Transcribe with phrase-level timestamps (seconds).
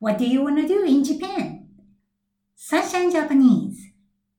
[0.00, 1.68] What do you want to do in Japan?
[2.54, 3.92] Sunshine Japanese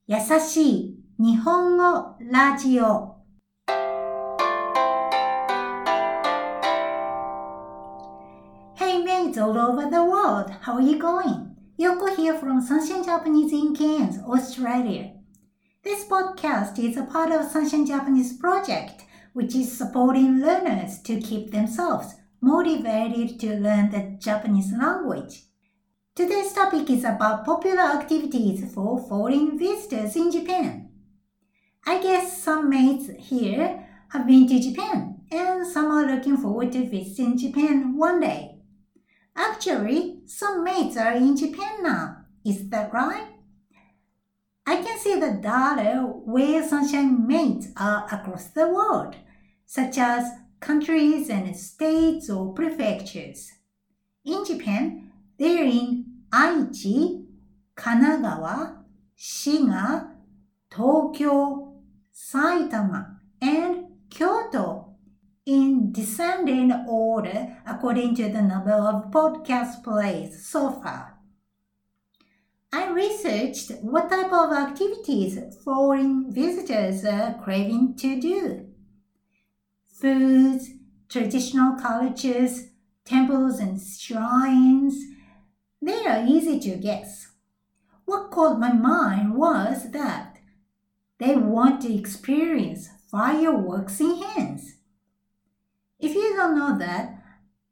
[0.05, 3.17] 優しい日本語ラジオ
[8.75, 11.55] Hey mates all over the world, how are you going?
[11.79, 15.11] Yoko here from Sunshine Japanese in Cairns, Australia.
[15.83, 19.03] This podcast is a part of Sunshine Japanese project,
[19.33, 25.45] which is supporting learners to keep themselves motivated to learn the Japanese language.
[26.14, 30.90] Today's topic is about popular activities for foreign visitors in Japan.
[31.86, 36.86] I guess some mates here have been to Japan and some are looking forward to
[36.86, 38.56] visiting Japan one day.
[39.34, 42.18] Actually, some mates are in Japan now.
[42.44, 43.28] Is that right?
[44.66, 49.16] I can see the data where sunshine mates are across the world,
[49.64, 53.50] such as countries and states or prefectures.
[54.26, 55.08] In Japan,
[55.38, 56.01] they're in
[56.32, 57.26] Aichi,
[57.76, 58.78] Kanagawa,
[59.18, 60.08] Shiga,
[60.70, 61.74] Tokyo,
[62.12, 64.94] Saitama, and Kyoto
[65.44, 71.18] in descending order according to the number of podcast plays so far.
[72.72, 78.66] I researched what type of activities foreign visitors are craving to do.
[79.86, 80.70] Foods,
[81.10, 82.68] traditional cultures,
[83.04, 84.96] temples and shrines,
[85.82, 87.32] they are easy to guess.
[88.04, 90.38] What caught my mind was that
[91.18, 94.76] they want to experience fireworks in hands.
[95.98, 97.22] If you don't know that,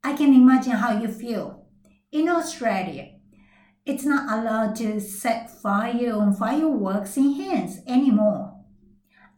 [0.03, 1.67] I can imagine how you feel.
[2.11, 3.13] In Australia,
[3.87, 8.57] it's not allowed to set fire on fireworks in hands anymore.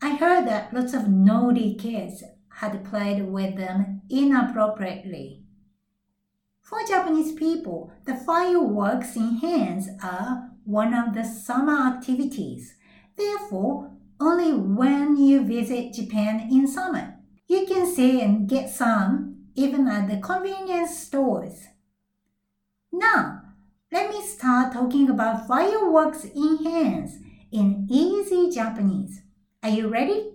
[0.00, 2.24] I heard that lots of naughty kids
[2.56, 5.41] had played with them inappropriately.
[6.71, 12.75] For Japanese people, the fireworks in hands are one of the summer activities.
[13.15, 17.15] Therefore, only when you visit Japan in summer,
[17.47, 21.67] you can see and get some even at the convenience stores.
[22.91, 23.41] Now,
[23.91, 27.17] let me start talking about fireworks in hands
[27.51, 29.21] in easy Japanese.
[29.63, 30.31] Are you ready?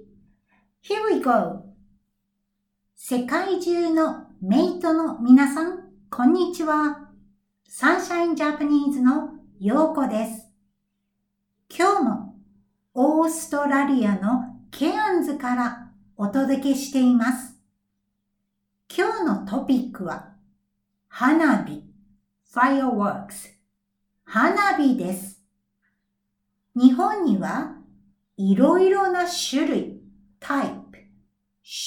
[0.80, 1.68] Here we go.
[2.96, 7.09] 世界中のメイトの皆さん、 こんにちは。
[7.67, 10.47] サンシャインジャパニーズのヨーコです。
[11.69, 12.35] 今日も
[12.93, 17.59] オーストラリアのケアンズからお届けしています。
[18.89, 20.33] 今日のトピックは
[21.09, 21.83] 花火
[22.55, 23.51] fireworks
[24.23, 25.43] 花火です。
[26.73, 27.75] 日本には
[28.37, 30.01] いろいろな種類
[30.39, 30.83] type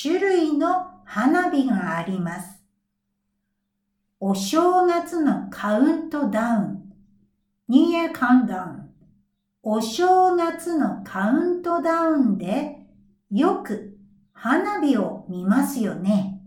[0.02, 2.59] 種類の花火があります。
[4.22, 6.92] お正月のカウントダウン
[7.68, 8.82] New Year Countdown
[9.62, 12.80] お正月のカウントダウンで
[13.30, 13.96] よく
[14.34, 16.38] 花火を見ますよね。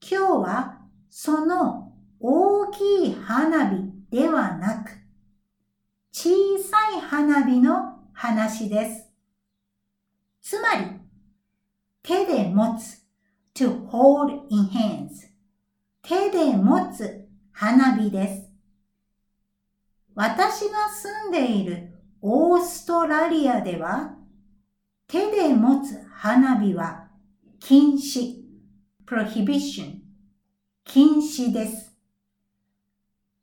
[0.00, 0.78] 今日は
[1.08, 4.90] その大きい花火ではなく
[6.10, 9.08] 小さい花火の話です。
[10.42, 10.86] つまり
[12.02, 13.04] 手で持つ
[13.54, 15.33] to hold in hands
[16.06, 18.50] 手で持つ花火です。
[20.14, 24.14] 私が住んでいるオーストラリアでは
[25.08, 27.08] 手で持つ花火は
[27.58, 28.42] 禁止
[29.06, 30.00] prohibition
[30.84, 31.96] 禁止です。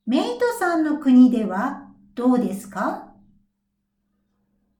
[0.06, 3.12] メイトさんの国ではどうですか？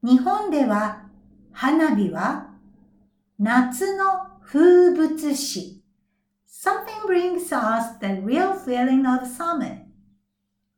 [0.04, 1.08] 日本では
[1.52, 2.52] 花火は
[3.40, 4.04] 夏の
[4.44, 5.82] 風物詩
[6.64, 9.80] Something brings us the real feeling of summer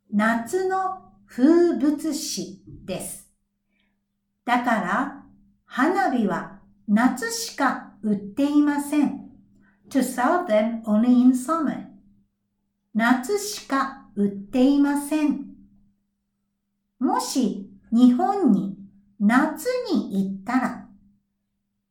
[0.10, 3.30] 夏の風物詩です。
[4.46, 5.24] だから
[5.66, 9.30] 花火は夏しか売っていません。
[9.90, 11.88] To sell them only in summer
[12.94, 15.48] 夏しか売っていません。
[16.98, 18.78] もし日本に
[19.20, 20.88] 夏に行ったら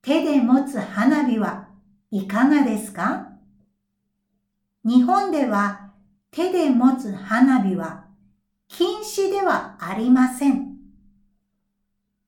[0.00, 1.68] 手で持つ花火は
[2.10, 3.31] いかがですか
[4.84, 5.92] 日本では
[6.32, 8.06] 手で持つ花火は
[8.66, 10.76] 禁止ではありません。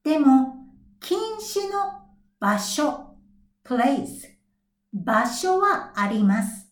[0.04, 0.54] でも
[1.00, 2.06] 禁止の
[2.38, 3.16] 場所
[3.64, 4.34] place
[4.92, 6.70] 場所はあります。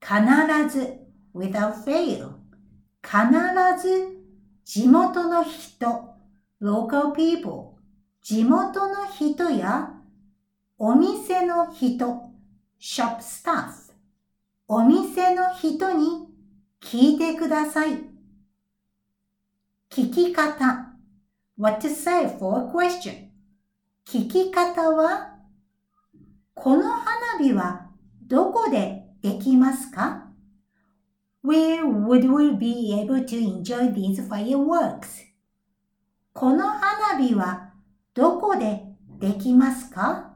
[0.00, 0.14] 必
[0.68, 1.00] ず
[1.34, 2.34] without fail
[3.02, 4.16] 必ず
[4.64, 6.14] 地元の人
[6.60, 7.76] local people
[8.22, 9.94] 地元の人や
[10.78, 12.30] お店の人
[12.78, 13.85] shop staff
[14.68, 16.26] お店の人に
[16.82, 18.00] 聞いてください。
[19.90, 20.92] 聞き方。
[21.56, 23.28] What to say for a question.
[24.04, 25.36] 聞き方は、
[26.54, 27.90] この花火は
[28.26, 30.26] どこでできますか
[31.44, 35.26] ?Where would we be able to enjoy these fireworks?
[36.32, 37.72] この花火は
[38.14, 38.82] どこで
[39.20, 40.34] できますか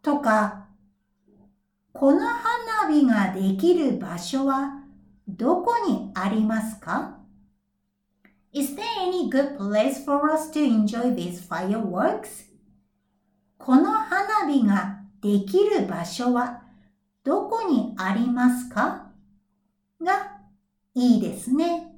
[0.00, 0.68] とか、
[1.92, 2.49] この花
[2.90, 4.82] 火ができる場所は
[5.28, 7.18] どこにありますか
[8.52, 12.50] Is there any good place for us to enjoy these fireworks?
[13.58, 16.62] この花火ができる場所は
[17.22, 19.10] どこにありますか
[20.02, 20.38] が
[20.94, 21.94] いいですね。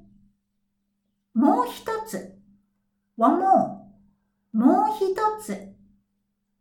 [1.33, 2.37] もう一つ。
[3.17, 3.83] one more.
[4.51, 5.73] もう一つ。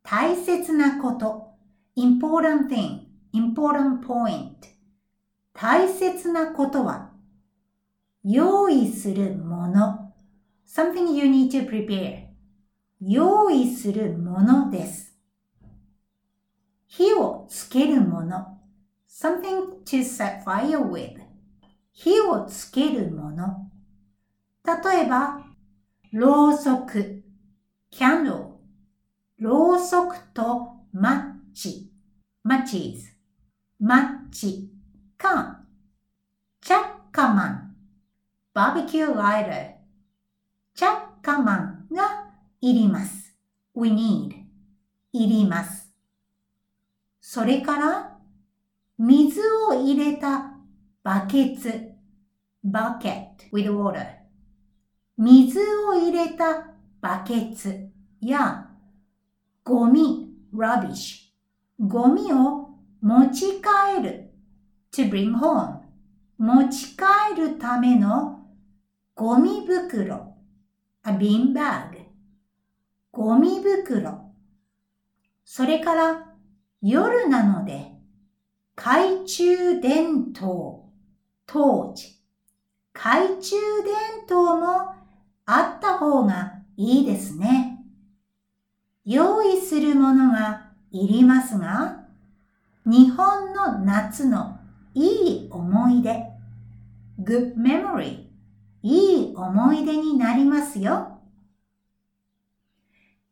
[0.03, 1.53] 大切なこと。
[1.97, 4.55] important thing, important point.
[5.55, 7.11] 大切なことは
[8.25, 10.13] 用意するもの。
[10.67, 12.27] something you need to prepare.
[13.01, 15.17] 用意するものです。
[16.87, 18.59] 火をつけるもの。
[19.09, 21.21] something to set fire with.
[21.93, 23.71] 火をつけるもの。
[24.65, 25.45] 例えば、
[26.13, 27.23] ろうそく、
[27.91, 28.53] candle。
[29.39, 31.91] ろうそくとマッチ、
[32.47, 33.12] matches。
[33.85, 34.71] マッチ。
[35.19, 35.65] か、
[36.61, 37.77] チャッカマン。
[38.55, 39.73] barbecue lighter
[40.73, 42.31] チャッカマンが
[42.61, 43.35] いります。
[43.75, 44.35] we need
[45.13, 45.93] いります。
[47.21, 48.19] それから
[48.99, 50.53] 水を入れた
[51.03, 51.91] バケツ。
[52.65, 54.07] bucket with water
[55.19, 56.69] 水を入れた
[57.01, 57.89] バケツ。
[58.21, 58.69] や
[59.65, 60.29] ゴミ。
[60.55, 61.33] Rubbish
[61.81, 62.62] ゴミを
[63.03, 64.31] 持ち帰る
[64.93, 65.81] to bring home
[66.39, 68.41] 持ち帰るための
[69.15, 70.35] ゴミ袋、
[71.05, 72.07] a bean bag。
[73.13, 74.33] ゴミ袋。
[75.45, 76.33] それから
[76.81, 77.93] 夜なので、
[78.75, 80.89] 懐中電灯、
[81.47, 82.19] 当時。
[82.93, 84.95] 懐中電灯も
[85.45, 87.85] あった方がいいですね。
[89.05, 92.02] 用意するものがいりますが、
[92.86, 94.60] 日本の夏の
[94.94, 96.24] いい思い出、
[97.22, 98.28] good memory
[98.82, 101.20] いい思い出になりますよ。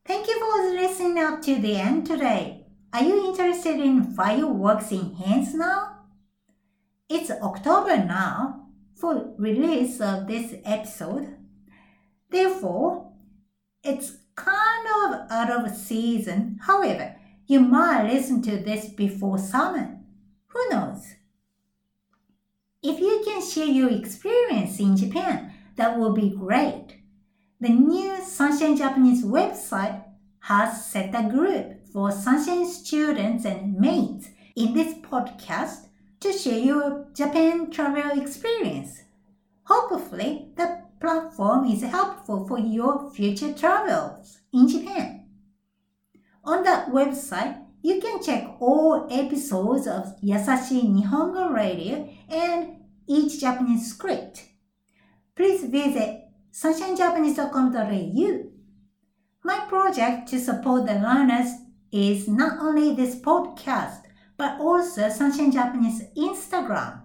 [0.04, 2.64] Thank you for listening up to the end today.
[2.92, 6.04] Are you interested in fireworks in hands now?
[7.08, 11.36] It's October now for release of this episode.
[12.30, 13.12] Therefore,
[13.82, 16.58] it's kind of out of season.
[16.62, 17.16] However,
[17.51, 19.99] you might listen to this before summer.
[20.47, 21.03] Who knows?
[22.81, 27.01] If you can share your experience in Japan, that would be great.
[27.59, 30.01] The new Sunshine Japanese website
[30.39, 35.87] has set a group for Sunshine students and mates in this podcast
[36.21, 39.01] to share your Japan travel experience.
[39.63, 45.20] Hopefully, the platform is helpful for your future travels in Japan.
[46.43, 52.77] On that website, you can check all episodes of Yasashi Nihongo Radio and
[53.07, 54.45] each Japanese script.
[55.35, 58.43] Please visit sunshinejapanese.com.au.
[59.43, 61.51] My project to support the learners
[61.91, 64.01] is not only this podcast,
[64.37, 67.01] but also Sunshine Japanese Instagram.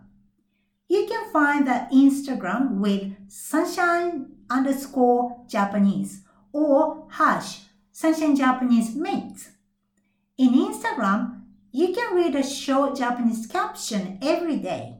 [0.89, 6.23] You can find the Instagram with sunshine underscore Japanese
[6.53, 7.66] or hash
[7.99, 9.53] sunshine Japanese mates.
[10.37, 11.41] In Instagram,
[11.73, 14.99] you can read a short Japanese caption every day.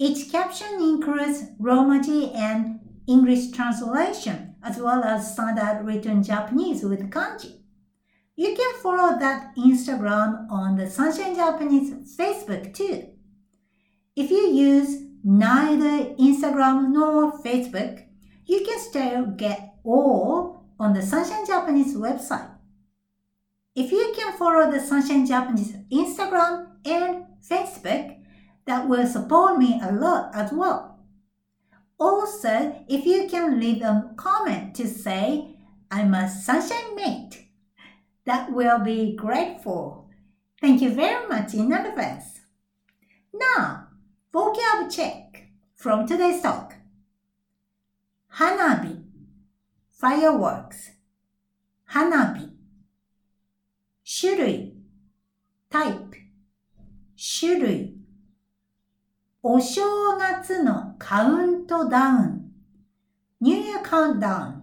[0.00, 7.60] Each caption includes Romaji and English translation, as well as standard written Japanese with kanji.
[8.34, 13.10] You can follow that Instagram on the Sunshine Japanese Facebook too.
[14.16, 18.04] If you use neither Instagram nor Facebook,
[18.44, 22.50] you can still get all on the Sunshine Japanese website.
[23.74, 28.18] If you can follow the Sunshine Japanese Instagram and Facebook,
[28.66, 30.98] that will support me a lot as well.
[31.98, 35.56] Also, if you can leave a comment to say,
[35.90, 37.46] I'm a sunshine mate,
[38.24, 40.08] that will be grateful.
[40.60, 42.40] Thank you very much in advance.
[43.32, 43.88] Now,
[44.32, 46.74] vocab check from today's talk.
[48.36, 49.01] Hanabi,
[50.02, 50.96] fireworks.
[51.94, 52.50] Hanabi
[54.04, 54.74] 種類
[55.70, 56.10] type
[57.14, 57.94] 種類
[59.44, 62.52] お正月のカウントダウン。
[63.40, 64.62] New Year Countdown。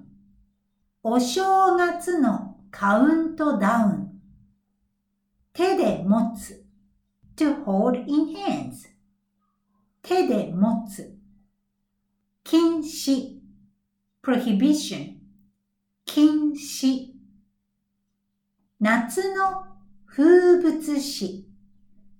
[1.03, 4.21] お正月のカウントダウン。
[5.53, 6.65] 手で持つ。
[7.37, 8.89] to hold in hands。
[10.01, 11.17] 手で持つ。
[12.43, 13.39] 禁止。
[14.21, 15.18] prohibition。
[16.11, 17.13] 禁止。
[18.79, 19.67] 夏の
[20.07, 21.47] 風物詩。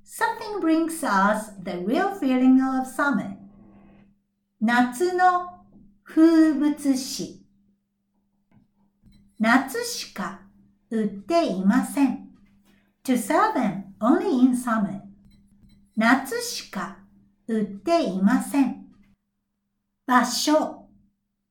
[0.05, 3.35] Something brings us the real feeling of summer.
[4.61, 5.65] 夏の
[6.03, 7.43] 風物詩。
[9.39, 10.41] 夏しか
[10.91, 12.29] 売っていません。
[13.05, 15.01] To sell them only in summer.
[15.97, 16.99] 夏しか
[17.47, 18.85] 売っていません。
[20.05, 20.87] 場所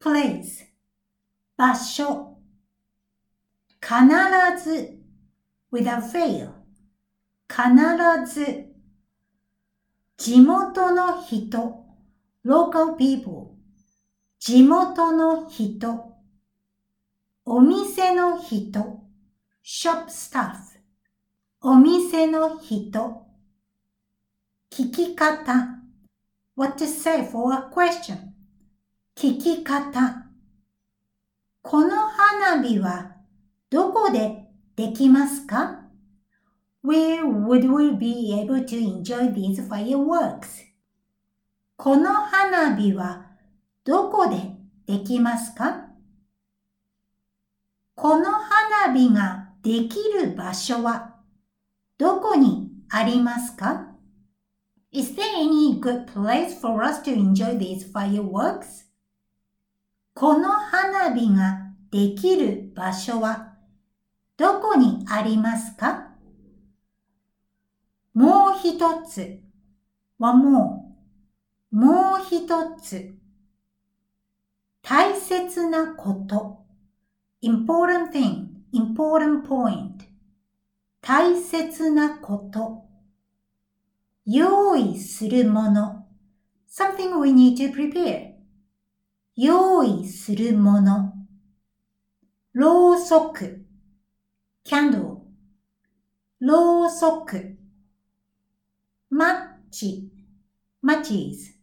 [0.01, 0.69] place
[1.57, 2.28] 場所
[3.81, 4.99] 必ず
[5.73, 6.53] without fail
[7.49, 8.67] 必ず
[10.17, 11.85] 地元の人
[12.45, 13.55] local people
[14.41, 16.17] 地元の人
[17.45, 19.01] お店の人
[19.65, 20.57] shop staff
[21.61, 23.27] お店の人
[24.71, 25.79] 聞き方
[26.57, 28.17] what to say for a question
[29.17, 30.27] 聞き方
[31.63, 33.18] この花火は
[33.71, 34.47] どこで
[34.77, 35.83] できますか
[36.83, 40.65] Where would we be able to enjoy these fireworks?
[41.77, 43.27] この花火は
[43.85, 44.57] どこで
[44.87, 45.89] できますか
[47.95, 51.17] この花火ができる場所は
[51.99, 53.89] どこにありますか
[54.93, 58.87] Is there any good place for us to enjoy these fireworks?
[60.15, 63.48] この花火ができる場所は
[64.39, 66.13] どこにありますか
[68.15, 69.41] もう一つ
[70.17, 70.95] はも
[71.73, 72.47] う、もう一
[72.81, 73.15] つ。
[74.81, 76.65] 大切なこと。
[77.43, 80.07] important thing, important point.
[81.01, 82.85] 大切なこと。
[84.25, 86.07] 用意するもの。
[86.71, 88.35] something we need to prepare.
[89.35, 91.13] 用意するもの。
[92.53, 93.68] ろうそく。
[94.69, 95.23] candle。
[96.41, 97.57] ろうそく。
[99.09, 100.13] マッチ。
[100.85, 101.55] matches。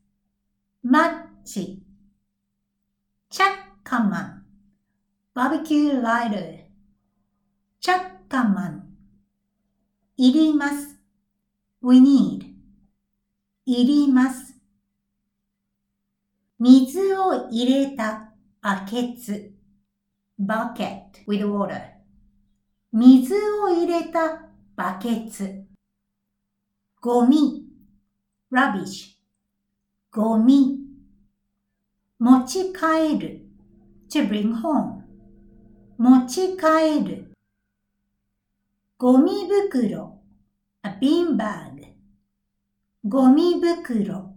[0.82, 1.84] マッチ。
[3.30, 3.50] チャッ
[3.84, 4.46] カマン。
[5.36, 6.64] バーベキューライダー。
[7.80, 8.90] チャッカマン。
[10.18, 11.00] いります。
[11.84, 12.56] we need。
[13.68, 14.56] いります。
[16.58, 19.54] 水を入れたバケツ。
[20.40, 21.95] bucket with water。
[22.98, 24.44] 水を入れた
[24.78, 25.66] バケツ。
[27.02, 27.66] ゴミ。
[28.50, 29.18] rubbish。
[30.14, 30.80] ゴミ。
[32.18, 33.42] 持ち帰る。
[34.10, 35.02] to bring home。
[35.98, 37.34] 持ち帰る。
[38.98, 40.22] ゴミ袋。
[40.84, 41.96] a bean bag。
[43.04, 44.34] ゴミ袋。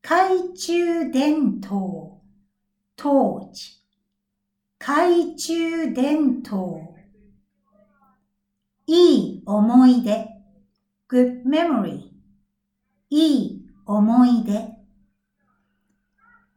[0.00, 2.22] 懐中電灯。
[2.96, 3.82] トーチ。
[4.78, 6.91] 懐中電灯。
[8.94, 10.28] いい思い出。
[11.08, 12.10] good memory。
[13.08, 14.52] いい思い出。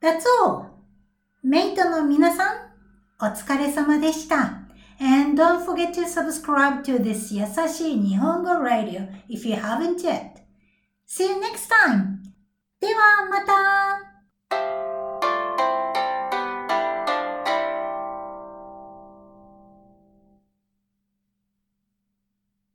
[0.01, 0.65] That's all.
[1.43, 2.57] メイトの皆さん、
[3.21, 4.67] お疲れ様でした。
[4.99, 10.31] And don't forget to subscribe to this 優しい日本語 radio if you haven't yet.
[11.07, 12.17] See you next time.
[12.81, 14.14] ではまた